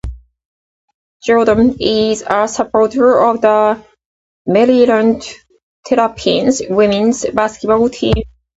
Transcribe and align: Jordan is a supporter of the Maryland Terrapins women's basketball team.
Jordan 1.23 1.75
is 1.79 2.23
a 2.27 2.47
supporter 2.47 3.19
of 3.23 3.39
the 3.41 3.85
Maryland 4.47 5.29
Terrapins 5.85 6.63
women's 6.67 7.23
basketball 7.35 7.87
team. 7.87 8.15